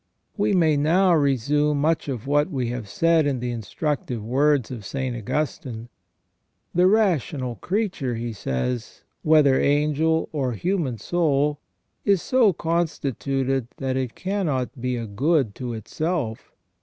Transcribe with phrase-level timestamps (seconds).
[0.35, 4.71] We may now resume much of what we have said in the instruc tive words
[4.71, 5.89] of St Augustine."
[6.73, 11.59] The rational creature," he says," whether angel or human soul,
[12.03, 16.51] is so constituted that it cannot be a good to itself.